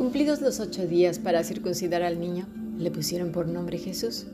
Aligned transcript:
Cumplidos 0.00 0.40
los 0.40 0.60
ocho 0.60 0.86
días 0.86 1.18
para 1.18 1.44
circuncidar 1.44 2.02
al 2.02 2.18
niño, 2.18 2.46
le 2.78 2.90
pusieron 2.90 3.32
por 3.32 3.46
nombre 3.46 3.76
Jesús, 3.76 4.24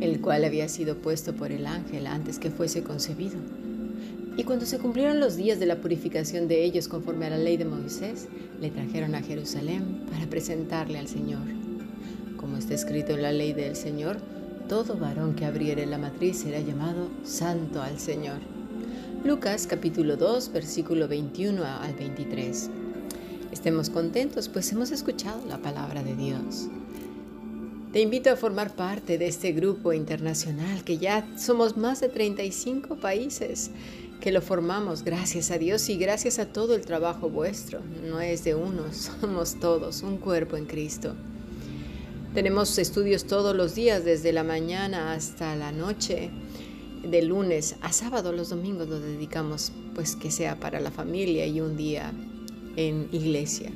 el 0.00 0.20
cual 0.20 0.44
había 0.44 0.68
sido 0.68 0.96
puesto 0.96 1.32
por 1.32 1.52
el 1.52 1.68
ángel 1.68 2.08
antes 2.08 2.40
que 2.40 2.50
fuese 2.50 2.82
concebido. 2.82 3.36
Y 4.36 4.42
cuando 4.42 4.66
se 4.66 4.80
cumplieron 4.80 5.20
los 5.20 5.36
días 5.36 5.60
de 5.60 5.66
la 5.66 5.76
purificación 5.76 6.48
de 6.48 6.64
ellos 6.64 6.88
conforme 6.88 7.26
a 7.26 7.30
la 7.30 7.38
ley 7.38 7.56
de 7.56 7.66
Moisés, 7.66 8.26
le 8.60 8.70
trajeron 8.70 9.14
a 9.14 9.22
Jerusalén 9.22 10.06
para 10.10 10.26
presentarle 10.26 10.98
al 10.98 11.06
Señor. 11.06 11.44
Como 12.36 12.56
está 12.56 12.74
escrito 12.74 13.12
en 13.12 13.22
la 13.22 13.30
ley 13.30 13.52
del 13.52 13.76
Señor, 13.76 14.16
todo 14.68 14.98
varón 14.98 15.36
que 15.36 15.44
abriere 15.44 15.86
la 15.86 15.98
matriz 15.98 16.38
será 16.38 16.58
llamado 16.58 17.10
santo 17.22 17.80
al 17.80 18.00
Señor. 18.00 18.38
Lucas 19.24 19.68
capítulo 19.68 20.16
2, 20.16 20.52
versículo 20.52 21.06
21 21.06 21.64
al 21.64 21.94
23. 21.94 22.70
Estemos 23.56 23.88
contentos, 23.88 24.50
pues 24.50 24.70
hemos 24.72 24.90
escuchado 24.90 25.42
la 25.46 25.56
palabra 25.56 26.02
de 26.02 26.14
Dios. 26.14 26.68
Te 27.90 28.02
invito 28.02 28.30
a 28.30 28.36
formar 28.36 28.76
parte 28.76 29.16
de 29.16 29.28
este 29.28 29.52
grupo 29.52 29.94
internacional 29.94 30.84
que 30.84 30.98
ya 30.98 31.26
somos 31.38 31.78
más 31.78 32.00
de 32.00 32.10
35 32.10 32.96
países 32.96 33.70
que 34.20 34.30
lo 34.30 34.42
formamos 34.42 35.04
gracias 35.04 35.50
a 35.50 35.56
Dios 35.56 35.88
y 35.88 35.96
gracias 35.96 36.38
a 36.38 36.52
todo 36.52 36.74
el 36.74 36.82
trabajo 36.82 37.30
vuestro. 37.30 37.80
No 38.06 38.20
es 38.20 38.44
de 38.44 38.54
unos, 38.54 39.10
somos 39.22 39.58
todos 39.58 40.02
un 40.02 40.18
cuerpo 40.18 40.58
en 40.58 40.66
Cristo. 40.66 41.14
Tenemos 42.34 42.76
estudios 42.76 43.24
todos 43.24 43.56
los 43.56 43.74
días, 43.74 44.04
desde 44.04 44.34
la 44.34 44.44
mañana 44.44 45.14
hasta 45.14 45.56
la 45.56 45.72
noche, 45.72 46.30
de 47.02 47.22
lunes 47.22 47.76
a 47.80 47.90
sábado, 47.94 48.32
los 48.32 48.50
domingos 48.50 48.86
lo 48.86 49.00
dedicamos, 49.00 49.72
pues 49.94 50.14
que 50.14 50.30
sea 50.30 50.60
para 50.60 50.78
la 50.78 50.90
familia 50.90 51.46
y 51.46 51.62
un 51.62 51.78
día 51.78 52.12
en 52.76 53.08
iglesia. 53.12 53.70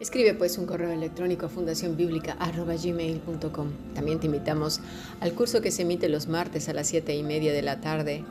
Escribe 0.00 0.34
pues 0.34 0.58
un 0.58 0.66
correo 0.66 0.90
electrónico 0.90 1.46
a 1.46 1.48
fundacionbiblica.gmail.com. 1.48 3.68
También 3.94 4.20
te 4.20 4.26
invitamos 4.26 4.80
al 5.20 5.32
curso 5.32 5.62
que 5.62 5.70
se 5.70 5.82
emite 5.82 6.08
los 6.08 6.26
martes 6.28 6.68
a 6.68 6.74
las 6.74 6.88
7 6.88 7.16
y 7.16 7.22
media 7.22 7.52
de 7.52 7.62
la 7.62 7.80
tarde 7.80 8.24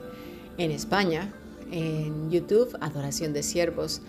en 0.57 0.71
España, 0.71 1.33
en 1.71 2.29
YouTube, 2.29 2.77
Adoración 2.81 3.31
de 3.33 3.43
Siervos. 3.43 4.01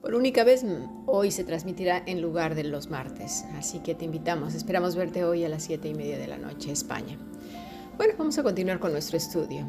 Por 0.00 0.14
única 0.14 0.44
vez, 0.44 0.62
hoy 1.06 1.30
se 1.30 1.44
transmitirá 1.44 2.02
en 2.06 2.20
lugar 2.20 2.54
de 2.54 2.64
los 2.64 2.90
martes, 2.90 3.46
así 3.56 3.78
que 3.80 3.94
te 3.94 4.04
invitamos, 4.04 4.54
esperamos 4.54 4.94
verte 4.94 5.24
hoy 5.24 5.42
a 5.44 5.48
las 5.48 5.64
7 5.64 5.88
y 5.88 5.94
media 5.94 6.18
de 6.18 6.28
la 6.28 6.36
noche, 6.36 6.70
España. 6.70 7.16
Bueno, 7.96 8.12
vamos 8.18 8.36
a 8.38 8.42
continuar 8.42 8.78
con 8.78 8.92
nuestro 8.92 9.16
estudio. 9.16 9.66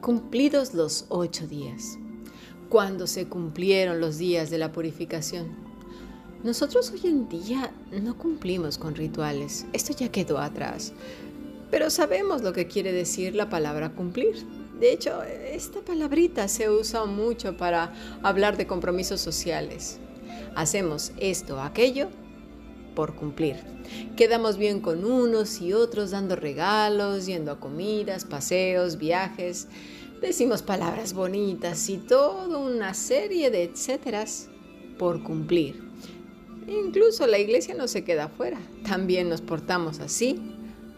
Cumplidos 0.00 0.72
los 0.72 1.06
ocho 1.08 1.48
días 1.48 1.98
cuando 2.68 3.06
se 3.06 3.26
cumplieron 3.26 4.00
los 4.00 4.18
días 4.18 4.50
de 4.50 4.58
la 4.58 4.72
purificación. 4.72 5.46
Nosotros 6.42 6.90
hoy 6.90 7.08
en 7.08 7.28
día 7.28 7.72
no 7.90 8.18
cumplimos 8.18 8.76
con 8.76 8.94
rituales, 8.94 9.66
esto 9.72 9.94
ya 9.96 10.10
quedó 10.10 10.38
atrás, 10.38 10.92
pero 11.70 11.88
sabemos 11.88 12.42
lo 12.42 12.52
que 12.52 12.66
quiere 12.66 12.92
decir 12.92 13.34
la 13.34 13.48
palabra 13.48 13.90
cumplir. 13.90 14.44
De 14.78 14.92
hecho, 14.92 15.22
esta 15.22 15.80
palabrita 15.80 16.48
se 16.48 16.68
usa 16.68 17.06
mucho 17.06 17.56
para 17.56 17.94
hablar 18.22 18.56
de 18.56 18.66
compromisos 18.66 19.20
sociales. 19.20 19.98
Hacemos 20.54 21.12
esto 21.18 21.60
aquello 21.62 22.08
por 22.94 23.14
cumplir. 23.14 23.56
Quedamos 24.16 24.58
bien 24.58 24.80
con 24.80 25.04
unos 25.04 25.60
y 25.60 25.72
otros 25.72 26.10
dando 26.10 26.36
regalos, 26.36 27.26
yendo 27.26 27.52
a 27.52 27.60
comidas, 27.60 28.24
paseos, 28.24 28.98
viajes 28.98 29.68
decimos 30.24 30.62
palabras 30.62 31.12
bonitas 31.12 31.88
y 31.90 31.98
toda 31.98 32.58
una 32.58 32.94
serie 32.94 33.50
de 33.50 33.64
etcéteras 33.64 34.48
por 34.98 35.22
cumplir. 35.22 35.82
Incluso 36.66 37.26
la 37.26 37.38
iglesia 37.38 37.74
no 37.74 37.88
se 37.88 38.04
queda 38.04 38.24
afuera, 38.24 38.58
también 38.88 39.28
nos 39.28 39.42
portamos 39.42 40.00
así, 40.00 40.40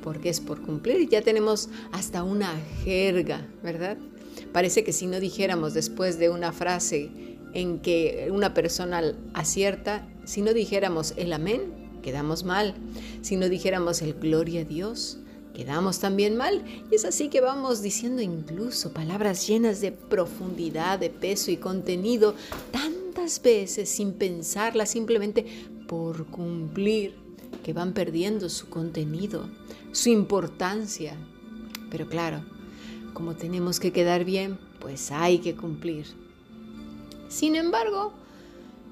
porque 0.01 0.29
es 0.29 0.41
por 0.41 0.63
cumplir. 0.63 1.09
Ya 1.09 1.23
tenemos 1.23 1.69
hasta 1.91 2.23
una 2.23 2.55
jerga, 2.85 3.49
¿verdad? 3.65 3.99
Parece 4.53 4.85
que 4.85 4.93
si 4.93 5.09
no 5.09 5.19
dijéramos 5.19 5.75
después 5.75 6.19
de 6.21 6.29
una 6.29 6.53
frase 6.53 7.11
en 7.53 7.81
que 7.81 8.29
una 8.31 8.55
persona 8.55 9.03
acierta, 9.35 10.07
si 10.25 10.41
no 10.41 10.55
dijéramos 10.55 11.15
el 11.17 11.33
amén, 11.33 12.01
quedamos 12.03 12.45
mal. 12.45 12.75
Si 13.23 13.37
no 13.37 13.49
dijéramos 13.49 14.03
el 14.03 14.15
gloria 14.15 14.61
a 14.61 14.65
Dios, 14.65 15.19
quedamos 15.57 16.01
también 16.01 16.37
mal. 16.37 16.63
Y 16.91 16.97
es 16.97 17.07
así 17.07 17.31
que 17.31 17.41
vamos 17.41 17.81
diciendo 17.81 18.21
incluso 18.21 18.93
palabras 18.93 19.47
llenas 19.49 19.81
de 19.81 19.91
profundidad, 19.91 20.99
de 20.99 21.09
peso 21.09 21.51
y 21.51 21.57
contenido 21.57 22.35
tantas 22.71 23.41
veces 23.41 23.89
sin 23.89 24.13
pensarlas, 24.13 24.91
simplemente 24.91 25.47
por 25.89 26.27
cumplir, 26.27 27.17
que 27.65 27.73
van 27.73 27.95
perdiendo 27.95 28.51
su 28.51 28.69
contenido, 28.69 29.49
su 29.93 30.11
importancia. 30.11 31.17
Pero 31.91 32.07
claro, 32.07 32.45
como 33.15 33.35
tenemos 33.35 33.81
que 33.81 33.93
quedar 33.93 34.27
bien, 34.27 34.59
pues 34.79 35.11
hay 35.11 35.39
que 35.39 35.57
cumplir. 35.57 36.07
Sin 37.29 37.57
embargo, 37.57 38.13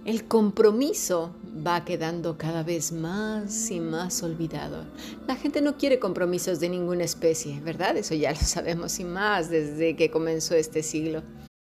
el 0.06 0.24
compromiso 0.24 1.30
va 1.54 1.84
quedando 1.84 2.36
cada 2.36 2.62
vez 2.62 2.92
más 2.92 3.70
y 3.70 3.80
más 3.80 4.22
olvidado. 4.22 4.84
La 5.26 5.36
gente 5.36 5.60
no 5.60 5.76
quiere 5.76 5.98
compromisos 5.98 6.60
de 6.60 6.68
ninguna 6.68 7.04
especie, 7.04 7.60
¿verdad? 7.60 7.96
Eso 7.96 8.14
ya 8.14 8.32
lo 8.32 8.38
sabemos 8.38 8.98
y 8.98 9.04
más 9.04 9.50
desde 9.50 9.96
que 9.96 10.10
comenzó 10.10 10.54
este 10.54 10.82
siglo. 10.82 11.22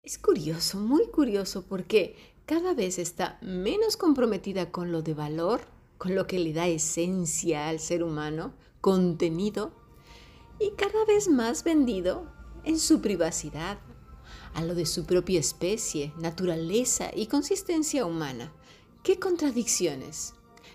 Es 0.03 0.19
curioso, 0.19 0.78
muy 0.78 1.09
curioso, 1.09 1.66
porque 1.66 2.16
cada 2.47 2.75
vez 2.75 2.98
está 2.98 3.38
menos 3.42 3.97
comprometida 3.97 4.70
con 4.70 4.92
lo 4.92 5.03
de 5.03 5.14
valor, 5.14 5.62
con 5.98 6.14
lo 6.14 6.26
que 6.26 6.38
le 6.38 6.53
da 6.53 6.69
esencia 6.69 7.69
al 7.69 7.81
ser 7.81 8.03
humano, 8.03 8.54
contenido, 8.81 9.72
y 10.58 10.70
cada 10.76 11.04
vez 11.06 11.28
más 11.28 11.64
vendido 11.64 12.32
en 12.64 12.78
su 12.78 13.00
privacidad, 13.00 13.78
a 14.54 14.62
lo 14.62 14.75
de 14.75 14.87
su 14.87 15.04
propia 15.04 15.41
especie, 15.41 16.12
naturaleza 16.19 17.10
y 17.14 17.26
consistencia 17.26 18.06
humana. 18.06 18.53
¿Qué 19.06 19.21
contradicciones? 19.21 20.34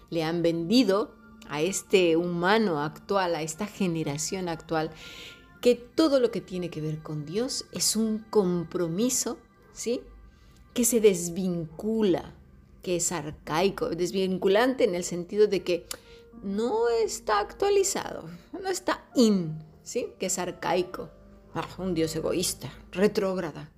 Le 0.09 0.23
han 0.23 0.41
vendido 0.41 1.13
a 1.49 1.61
este 1.61 2.15
humano 2.15 2.79
actual, 2.79 3.35
a 3.35 3.41
esta 3.41 3.67
generación 3.67 4.47
actual, 4.47 4.89
que 5.59 5.75
todo 5.75 6.21
lo 6.21 6.31
que 6.31 6.39
tiene 6.39 6.69
que 6.69 6.79
ver 6.79 6.99
con 6.99 7.25
Dios 7.25 7.65
es 7.73 7.97
un 7.97 8.19
compromiso, 8.19 9.37
¿sí? 9.73 9.99
Que 10.73 10.85
se 10.85 11.01
desvincula, 11.01 12.33
que 12.81 12.95
es 12.95 13.11
arcaico, 13.11 13.89
desvinculante 13.89 14.85
en 14.85 14.95
el 14.95 15.03
sentido 15.03 15.47
de 15.47 15.63
que 15.63 15.85
no 16.41 16.87
está 16.87 17.39
actualizado, 17.39 18.29
no 18.53 18.69
está 18.69 19.09
in, 19.13 19.61
¿sí? 19.83 20.07
Que 20.19 20.27
es 20.27 20.39
arcaico. 20.39 21.09
Ah, 21.53 21.67
un 21.79 21.93
Dios 21.93 22.15
egoísta, 22.15 22.71
retrógrada. 22.93 23.69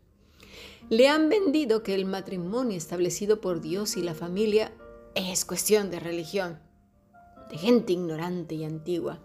Le 0.89 1.07
han 1.07 1.29
vendido 1.29 1.83
que 1.83 1.95
el 1.95 2.05
matrimonio 2.05 2.77
establecido 2.77 3.41
por 3.41 3.61
Dios 3.61 3.97
y 3.97 4.01
la 4.01 4.13
familia 4.13 4.73
es 5.16 5.45
cuestión 5.45 5.89
de 5.89 5.99
religión, 5.99 6.59
de 7.49 7.57
gente 7.57 7.94
ignorante 7.94 8.55
y 8.55 8.63
antigua. 8.63 9.19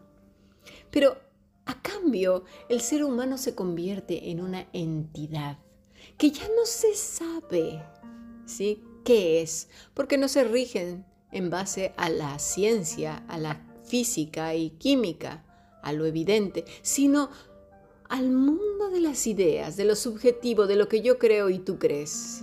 Pero 0.90 1.18
a 1.66 1.82
cambio, 1.82 2.44
el 2.68 2.80
ser 2.80 3.04
humano 3.04 3.36
se 3.36 3.54
convierte 3.54 4.30
en 4.30 4.40
una 4.40 4.68
entidad 4.72 5.58
que 6.16 6.30
ya 6.30 6.48
no 6.48 6.64
se 6.64 6.94
sabe 6.94 7.82
¿sí? 8.46 8.82
qué 9.04 9.42
es, 9.42 9.68
porque 9.94 10.18
no 10.18 10.28
se 10.28 10.44
rigen 10.44 11.04
en 11.30 11.50
base 11.50 11.92
a 11.96 12.08
la 12.08 12.38
ciencia, 12.38 13.24
a 13.28 13.38
la 13.38 13.64
física 13.84 14.54
y 14.54 14.70
química, 14.70 15.44
a 15.82 15.92
lo 15.92 16.06
evidente, 16.06 16.64
sino 16.82 17.30
al 18.08 18.30
mundo 18.30 18.88
de 18.90 19.00
las 19.00 19.26
ideas, 19.26 19.76
de 19.76 19.84
lo 19.84 19.94
subjetivo, 19.94 20.66
de 20.66 20.76
lo 20.76 20.88
que 20.88 21.02
yo 21.02 21.18
creo 21.18 21.50
y 21.50 21.58
tú 21.58 21.78
crees. 21.78 22.42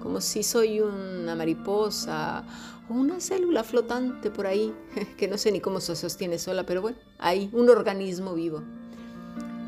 Como 0.00 0.20
si 0.20 0.42
soy 0.42 0.80
una 0.80 1.34
mariposa 1.34 2.44
o 2.88 2.94
una 2.94 3.20
célula 3.20 3.64
flotante 3.64 4.30
por 4.30 4.46
ahí, 4.46 4.74
que 5.16 5.28
no 5.28 5.38
sé 5.38 5.52
ni 5.52 5.60
cómo 5.60 5.80
se 5.80 5.96
sostiene 5.96 6.38
sola, 6.38 6.64
pero 6.64 6.82
bueno, 6.82 6.98
hay 7.18 7.50
un 7.52 7.70
organismo 7.70 8.34
vivo. 8.34 8.62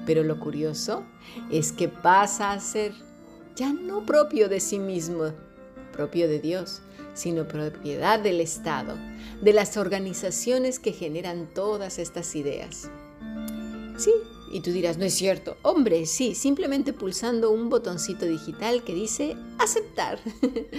Pero 0.07 0.23
lo 0.23 0.39
curioso 0.39 1.03
es 1.51 1.73
que 1.73 1.89
pasa 1.89 2.53
a 2.53 2.61
ser 2.61 2.93
ya 3.57 3.73
no 3.73 4.05
propio 4.05 4.49
de 4.49 4.61
sí 4.61 4.79
mismo, 4.79 5.33
propio 5.93 6.29
de 6.29 6.41
Dios, 6.41 6.83
sino 7.15 7.49
propiedad 7.49 8.19
del 8.19 8.41
Estado, 8.41 8.97
de 9.41 9.53
las 9.53 9.77
organizaciones 9.77 10.79
que 10.79 10.93
generan 10.93 11.49
todas 11.55 11.99
estas 11.99 12.35
ideas. 12.35 12.91
Sí, 13.97 14.13
y 14.55 14.61
tú 14.61 14.71
dirás, 14.71 14.99
no 14.99 15.05
es 15.05 15.15
cierto. 15.15 15.57
Hombre, 15.63 16.07
sí, 16.07 16.37
simplemente 16.37 16.93
pulsando 16.93 17.51
un 17.51 17.69
botoncito 17.69 18.25
digital 18.25 18.85
que 18.85 18.95
dice 18.95 19.37
aceptar. 19.59 20.21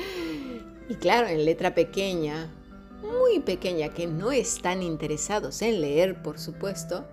y 0.90 0.96
claro, 0.96 1.28
en 1.28 1.44
letra 1.44 1.76
pequeña, 1.76 2.50
muy 3.02 3.42
pequeña, 3.42 3.90
que 3.90 4.08
no 4.08 4.32
están 4.32 4.82
interesados 4.82 5.62
en 5.62 5.82
leer, 5.82 6.24
por 6.24 6.40
supuesto, 6.40 7.06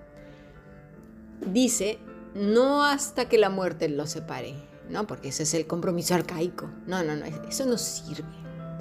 dice, 1.44 1.98
no 2.36 2.84
hasta 2.84 3.28
que 3.28 3.38
la 3.38 3.50
muerte 3.50 3.88
los 3.88 4.10
separe, 4.10 4.54
¿no? 4.88 5.04
Porque 5.08 5.30
ese 5.30 5.42
es 5.42 5.54
el 5.54 5.66
compromiso 5.66 6.14
arcaico. 6.14 6.70
No, 6.86 7.02
no, 7.02 7.16
no, 7.16 7.24
eso 7.48 7.66
no 7.66 7.76
sirve, 7.76 8.30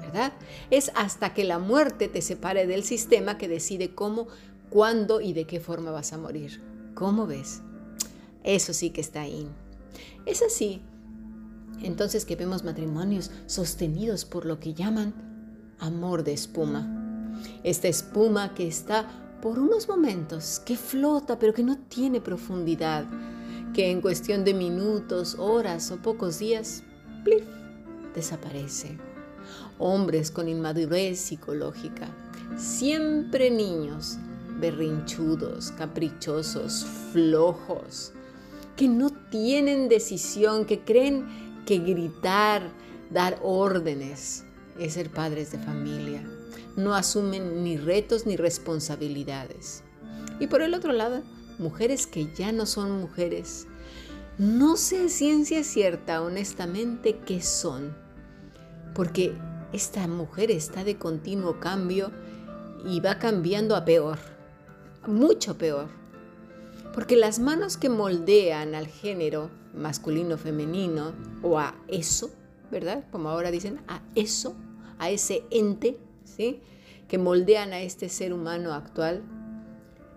¿verdad? 0.00 0.34
Es 0.70 0.92
hasta 0.94 1.34
que 1.34 1.42
la 1.42 1.58
muerte 1.58 2.06
te 2.06 2.22
separe 2.22 2.68
del 2.68 2.84
sistema 2.84 3.38
que 3.38 3.48
decide 3.48 3.92
cómo, 3.92 4.28
cuándo 4.70 5.20
y 5.20 5.32
de 5.32 5.48
qué 5.48 5.58
forma 5.58 5.90
vas 5.90 6.12
a 6.12 6.18
morir. 6.18 6.62
¿Cómo 6.94 7.26
ves? 7.26 7.62
Eso 8.44 8.72
sí 8.72 8.90
que 8.90 9.00
está 9.00 9.22
ahí. 9.22 9.48
Es 10.26 10.42
así. 10.42 10.82
Entonces 11.82 12.24
que 12.24 12.36
vemos 12.36 12.64
matrimonios 12.64 13.30
sostenidos 13.46 14.24
por 14.24 14.46
lo 14.46 14.60
que 14.60 14.74
llaman 14.74 15.14
amor 15.78 16.22
de 16.22 16.32
espuma. 16.32 16.88
Esta 17.64 17.88
espuma 17.88 18.54
que 18.54 18.68
está 18.68 19.38
por 19.42 19.58
unos 19.58 19.88
momentos, 19.88 20.60
que 20.64 20.76
flota 20.76 21.38
pero 21.38 21.52
que 21.52 21.64
no 21.64 21.76
tiene 21.76 22.20
profundidad, 22.20 23.04
que 23.74 23.90
en 23.90 24.00
cuestión 24.00 24.44
de 24.44 24.54
minutos, 24.54 25.36
horas 25.38 25.90
o 25.90 25.96
pocos 25.96 26.38
días, 26.38 26.84
plif, 27.24 27.44
desaparece. 28.14 28.96
Hombres 29.78 30.30
con 30.30 30.48
inmadurez 30.48 31.18
psicológica, 31.18 32.08
siempre 32.56 33.50
niños, 33.50 34.18
berrinchudos, 34.60 35.72
caprichosos, 35.72 36.86
flojos, 37.12 38.12
que 38.76 38.88
no 38.88 39.10
tienen 39.10 39.88
decisión, 39.88 40.64
que 40.64 40.80
creen 40.80 41.62
que 41.66 41.78
gritar, 41.78 42.70
dar 43.10 43.38
órdenes 43.42 44.44
es 44.78 44.94
ser 44.94 45.10
padres 45.10 45.52
de 45.52 45.58
familia. 45.58 46.22
No 46.76 46.94
asumen 46.94 47.62
ni 47.62 47.76
retos 47.76 48.26
ni 48.26 48.36
responsabilidades. 48.36 49.84
Y 50.40 50.46
por 50.46 50.62
el 50.62 50.74
otro 50.74 50.92
lado, 50.92 51.22
mujeres 51.58 52.06
que 52.06 52.32
ya 52.34 52.52
no 52.52 52.66
son 52.66 53.00
mujeres. 53.00 53.66
No 54.38 54.76
sé 54.76 55.08
ciencia 55.08 55.62
cierta, 55.62 56.22
honestamente, 56.22 57.18
qué 57.26 57.42
son. 57.42 57.94
Porque 58.94 59.34
esta 59.72 60.06
mujer 60.08 60.50
está 60.50 60.84
de 60.84 60.96
continuo 60.96 61.60
cambio 61.60 62.10
y 62.86 63.00
va 63.00 63.18
cambiando 63.18 63.76
a 63.76 63.84
peor 63.84 64.18
mucho 65.06 65.58
peor. 65.58 65.88
Porque 66.92 67.16
las 67.16 67.38
manos 67.38 67.76
que 67.76 67.88
moldean 67.88 68.74
al 68.74 68.86
género 68.86 69.50
masculino-femenino 69.74 71.12
o 71.42 71.58
a 71.58 71.74
eso, 71.88 72.30
¿verdad? 72.70 73.04
Como 73.10 73.30
ahora 73.30 73.50
dicen, 73.50 73.80
a 73.88 74.02
eso, 74.14 74.54
a 74.98 75.10
ese 75.10 75.44
ente, 75.50 75.98
¿sí? 76.24 76.60
Que 77.08 77.18
moldean 77.18 77.72
a 77.72 77.80
este 77.80 78.08
ser 78.08 78.32
humano 78.32 78.74
actual, 78.74 79.22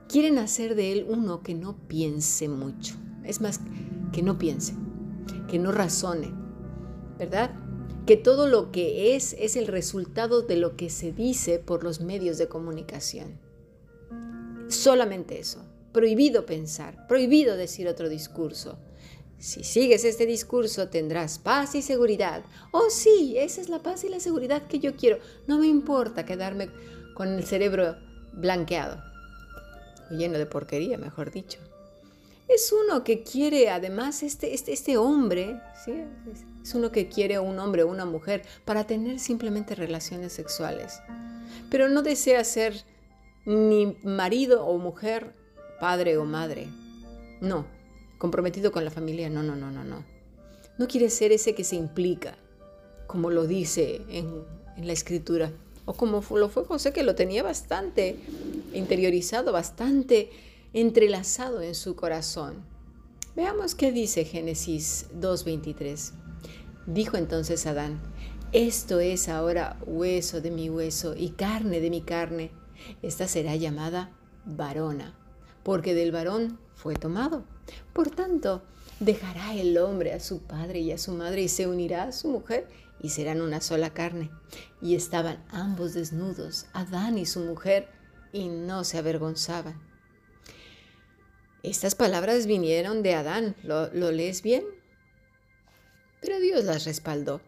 quieren 0.10 0.38
hacer 0.38 0.76
de 0.76 0.92
él 0.92 1.06
uno 1.08 1.42
que 1.42 1.54
no 1.54 1.78
piense 1.88 2.50
mucho. 2.50 2.96
Es 3.24 3.42
más, 3.42 3.62
que 4.12 4.22
no 4.22 4.38
piense, 4.38 4.74
que 5.48 5.60
no 5.60 5.72
razone, 5.72 6.34
¿verdad? 7.18 7.52
Que 8.06 8.18
todo 8.18 8.48
lo 8.48 8.72
que 8.72 9.16
es 9.16 9.34
es 9.40 9.56
el 9.56 9.68
resultado 9.68 10.42
de 10.42 10.58
lo 10.58 10.76
que 10.76 10.90
se 10.90 11.12
dice 11.12 11.58
por 11.58 11.84
los 11.84 12.02
medios 12.02 12.38
de 12.38 12.48
comunicación. 12.48 13.40
Solamente 14.68 15.40
eso. 15.40 15.64
Prohibido 15.96 16.46
pensar, 16.46 17.08
prohibido 17.08 17.56
decir 17.56 17.88
otro 17.88 18.10
discurso. 18.10 18.78
Si 19.40 19.64
sigues 19.64 20.04
este 20.04 20.26
discurso 20.26 20.90
tendrás 20.90 21.40
paz 21.40 21.74
y 21.74 21.82
seguridad. 21.82 22.44
Oh 22.72 22.90
sí, 22.90 23.36
esa 23.38 23.62
es 23.62 23.70
la 23.70 23.80
paz 23.80 24.04
y 24.04 24.10
la 24.10 24.20
seguridad 24.20 24.68
que 24.68 24.80
yo 24.80 24.98
quiero. 24.98 25.20
No 25.48 25.58
me 25.58 25.68
importa 25.68 26.26
quedarme 26.26 26.68
con 27.14 27.30
el 27.30 27.46
cerebro 27.46 27.96
blanqueado, 28.34 29.02
lleno 30.12 30.38
de 30.38 30.46
porquería, 30.46 30.98
mejor 30.98 31.32
dicho. 31.32 31.60
Es 32.50 32.74
uno 32.74 33.06
que 33.06 33.24
quiere, 33.24 33.70
además, 33.70 34.22
este, 34.22 34.54
este, 34.54 34.74
este 34.74 34.98
hombre, 34.98 35.62
¿sí? 35.86 35.94
es 36.62 36.76
uno 36.76 36.92
que 36.92 37.08
quiere 37.08 37.40
un 37.40 37.58
hombre 37.58 37.84
o 37.84 37.88
una 37.88 38.04
mujer 38.04 38.44
para 38.66 38.86
tener 38.86 39.18
simplemente 39.20 39.76
relaciones 39.76 40.34
sexuales, 40.34 41.00
pero 41.72 41.88
no 41.88 42.02
desea 42.02 42.44
ser 42.44 42.84
ni 43.46 43.98
marido 44.04 44.66
o 44.66 44.78
mujer, 44.78 45.45
padre 45.80 46.18
o 46.18 46.26
madre. 46.26 46.68
No, 47.42 47.66
comprometido 48.18 48.72
con 48.72 48.86
la 48.86 48.92
familia, 48.92 49.30
no, 49.30 49.44
no, 49.44 49.56
no, 49.56 49.72
no, 49.72 49.84
no. 49.84 50.04
No 50.78 50.88
quiere 50.88 51.10
ser 51.10 51.32
ese 51.32 51.56
que 51.56 51.64
se 51.64 51.76
implica, 51.76 52.38
como 53.08 53.30
lo 53.30 53.48
dice 53.48 54.02
en, 54.10 54.44
la 54.78 54.92
escritura, 54.92 55.54
o 55.86 55.94
como 55.94 56.22
lo 56.32 56.50
fue 56.50 56.66
José, 56.66 56.92
que 56.92 57.04
lo 57.04 57.16
tenía 57.16 57.44
bastante 57.44 58.18
interiorizado, 58.74 59.54
bastante 59.54 60.30
entrelazado 60.74 61.62
en 61.62 61.76
su 61.76 61.96
corazón. 61.96 62.66
Veamos 63.36 63.74
qué 63.74 63.94
dice 63.94 64.26
Génesis 64.26 65.08
2.23. 65.18 66.12
Dijo 66.88 67.16
entonces 67.16 67.66
Adán, 67.68 68.02
esto 68.52 69.00
es 69.00 69.30
ahora 69.30 69.78
hueso 69.86 70.42
de 70.42 70.52
mi 70.52 70.70
hueso 70.70 71.16
y 71.16 71.30
carne 71.30 71.80
de 71.80 71.90
mi 71.90 72.02
carne 72.02 72.52
esta 73.02 73.28
será 73.28 73.56
llamada 73.56 74.12
varona, 74.46 75.14
porque 75.66 75.96
del 75.96 76.12
varón 76.12 76.60
fue 76.76 76.94
tomado. 76.94 77.44
Por 77.92 78.12
tanto, 78.12 78.64
dejará 79.00 79.56
el 79.56 79.76
hombre 79.80 80.14
a 80.14 80.20
su 80.20 80.44
padre 80.44 80.80
y 80.80 80.92
a 80.92 81.00
su 81.00 81.12
madre 81.12 81.42
y 81.42 81.50
se 81.50 81.66
unirá 81.66 82.04
a 82.04 82.12
su 82.12 82.28
mujer 82.28 82.68
y 83.02 83.10
serán 83.10 83.42
una 83.42 83.60
sola 83.62 83.90
carne. 83.90 84.30
Y 84.80 84.94
estaban 84.94 85.44
ambos 85.50 85.96
desnudos, 85.96 86.68
Adán 86.74 87.18
y 87.18 87.26
su 87.26 87.40
mujer, 87.40 87.90
y 88.32 88.48
no 88.48 88.84
se 88.84 89.00
avergonzaban. 89.00 89.82
Estas 91.64 91.96
palabras 91.96 92.46
vinieron 92.46 93.02
de 93.02 93.16
Adán, 93.16 93.56
¿lo, 93.64 93.90
lees 94.12 94.44
bien? 94.44 94.64
Pero 96.22 96.40
Dios 96.40 96.64
las 96.64 96.86
respaldó. 96.86 97.42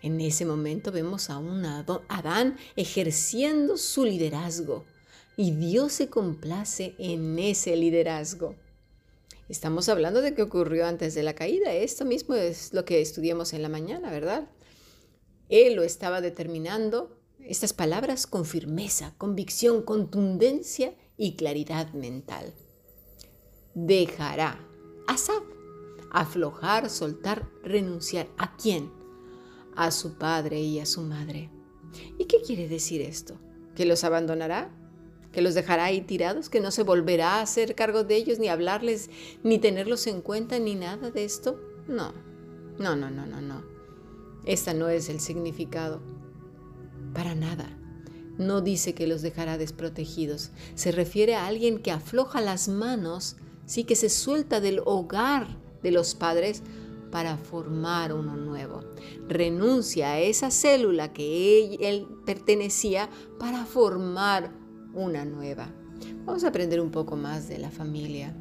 En 0.00 0.18
ese 0.22 0.46
momento 0.46 0.92
vemos 0.92 1.28
a 1.28 1.36
un 1.36 1.66
Adán 1.66 2.56
ejerciendo 2.76 3.76
su 3.76 4.06
liderazgo 4.06 4.86
y 5.40 5.52
Dios 5.52 5.94
se 5.94 6.10
complace 6.10 6.94
en 6.98 7.38
ese 7.38 7.74
liderazgo. 7.74 8.56
Estamos 9.48 9.88
hablando 9.88 10.20
de 10.20 10.34
qué 10.34 10.42
ocurrió 10.42 10.86
antes 10.86 11.14
de 11.14 11.22
la 11.22 11.34
caída. 11.34 11.72
Esto 11.72 12.04
mismo 12.04 12.34
es 12.34 12.74
lo 12.74 12.84
que 12.84 13.00
estudiamos 13.00 13.54
en 13.54 13.62
la 13.62 13.70
mañana, 13.70 14.10
¿verdad? 14.10 14.50
Él 15.48 15.76
lo 15.76 15.82
estaba 15.82 16.20
determinando, 16.20 17.18
estas 17.38 17.72
palabras 17.72 18.26
con 18.26 18.44
firmeza, 18.44 19.14
convicción, 19.16 19.80
contundencia 19.80 20.94
y 21.16 21.36
claridad 21.36 21.90
mental. 21.94 22.52
Dejará, 23.72 24.60
asab, 25.08 25.42
aflojar, 26.12 26.90
soltar, 26.90 27.48
renunciar. 27.64 28.28
¿A 28.36 28.58
quién? 28.58 28.90
a 29.74 29.90
su 29.90 30.18
padre 30.18 30.60
y 30.60 30.80
a 30.80 30.84
su 30.84 31.00
madre. 31.00 31.48
¿Y 32.18 32.26
qué 32.26 32.42
quiere 32.42 32.68
decir 32.68 33.00
esto? 33.00 33.40
¿Que 33.74 33.86
los 33.86 34.04
abandonará? 34.04 34.76
¿Que 35.32 35.42
los 35.42 35.54
dejará 35.54 35.84
ahí 35.84 36.00
tirados? 36.00 36.48
¿Que 36.48 36.60
no 36.60 36.70
se 36.70 36.82
volverá 36.82 37.34
a 37.34 37.42
hacer 37.42 37.74
cargo 37.74 38.04
de 38.04 38.16
ellos, 38.16 38.38
ni 38.38 38.48
hablarles, 38.48 39.10
ni 39.42 39.58
tenerlos 39.58 40.06
en 40.06 40.22
cuenta, 40.22 40.58
ni 40.58 40.74
nada 40.74 41.10
de 41.10 41.24
esto? 41.24 41.60
No, 41.86 42.12
no, 42.78 42.96
no, 42.96 43.10
no, 43.10 43.26
no, 43.26 43.40
no. 43.40 43.62
Esta 44.44 44.74
no 44.74 44.88
es 44.88 45.08
el 45.08 45.20
significado. 45.20 46.00
Para 47.14 47.34
nada. 47.34 47.76
No 48.38 48.62
dice 48.62 48.94
que 48.94 49.06
los 49.06 49.22
dejará 49.22 49.58
desprotegidos. 49.58 50.50
Se 50.74 50.92
refiere 50.92 51.34
a 51.34 51.46
alguien 51.46 51.78
que 51.82 51.90
afloja 51.90 52.40
las 52.40 52.68
manos, 52.68 53.36
sí 53.66 53.84
que 53.84 53.96
se 53.96 54.08
suelta 54.08 54.60
del 54.60 54.80
hogar 54.84 55.58
de 55.82 55.90
los 55.90 56.14
padres 56.14 56.62
para 57.10 57.36
formar 57.36 58.12
uno 58.12 58.36
nuevo. 58.36 58.80
Renuncia 59.28 60.12
a 60.12 60.20
esa 60.20 60.50
célula 60.50 61.12
que 61.12 61.76
él, 61.80 62.06
pertenecía 62.24 63.10
para 63.38 63.66
formar 63.66 64.52
una 64.94 65.24
nueva. 65.24 65.68
Vamos 66.24 66.44
a 66.44 66.48
aprender 66.48 66.80
un 66.80 66.90
poco 66.90 67.16
más 67.16 67.48
de 67.48 67.58
la 67.58 67.70
familia. 67.70 68.34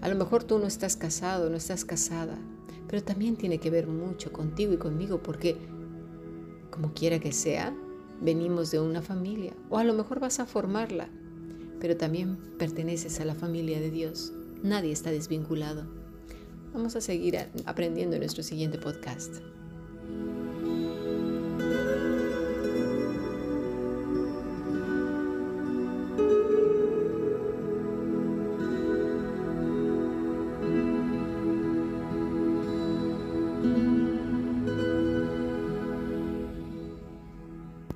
A 0.00 0.08
lo 0.08 0.16
mejor 0.16 0.44
tú 0.44 0.58
no 0.58 0.66
estás 0.66 0.96
casado, 0.96 1.50
no 1.50 1.56
estás 1.56 1.84
casada, 1.84 2.38
pero 2.88 3.02
también 3.02 3.36
tiene 3.36 3.58
que 3.58 3.70
ver 3.70 3.86
mucho 3.86 4.32
contigo 4.32 4.72
y 4.72 4.78
conmigo 4.78 5.22
porque, 5.22 5.56
como 6.70 6.94
quiera 6.94 7.18
que 7.18 7.32
sea, 7.32 7.74
venimos 8.20 8.70
de 8.70 8.80
una 8.80 9.02
familia 9.02 9.54
o 9.68 9.78
a 9.78 9.84
lo 9.84 9.94
mejor 9.94 10.20
vas 10.20 10.40
a 10.40 10.46
formarla, 10.46 11.08
pero 11.80 11.96
también 11.96 12.36
perteneces 12.58 13.20
a 13.20 13.24
la 13.24 13.34
familia 13.34 13.80
de 13.80 13.90
Dios. 13.90 14.32
Nadie 14.62 14.92
está 14.92 15.10
desvinculado. 15.10 15.86
Vamos 16.72 16.94
a 16.96 17.00
seguir 17.00 17.38
aprendiendo 17.66 18.16
en 18.16 18.20
nuestro 18.20 18.42
siguiente 18.42 18.78
podcast. 18.78 19.36